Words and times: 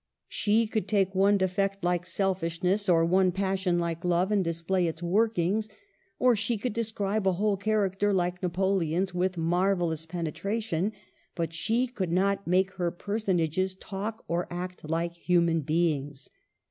She 0.29 0.65
could 0.65 0.87
take 0.87 1.13
one 1.13 1.37
defect 1.37 1.83
like 1.83 2.07
selfishness, 2.07 2.89
or 2.89 3.05
one; 3.05 3.31
Digitized 3.31 3.35
by 3.35 3.37
VjOOQIC 3.37 3.37
HER 3.37 3.37
WORKS. 3.37 3.37
239 3.37 3.41
passion 3.43 3.79
like 4.01 4.05
love, 4.05 4.31
and 4.31 4.43
display 4.43 4.87
its 4.87 5.03
workings; 5.03 5.69
or 6.17 6.35
she 6.35 6.57
could 6.57 6.73
describe 6.73 7.27
a 7.27 7.31
whole 7.33 7.55
character, 7.55 8.11
like 8.11 8.41
Napo 8.41 8.73
leon's, 8.73 9.13
with 9.13 9.37
marvellous 9.37 10.07
penetration; 10.07 10.93
but 11.35 11.53
she 11.53 11.85
could 11.85 12.11
not 12.11 12.47
make 12.47 12.71
her 12.77 12.89
personages 12.89 13.75
talk 13.75 14.23
or 14.27 14.47
act 14.51 14.89
like 14.89 15.13
human 15.13 15.61
beings. 15.61 16.31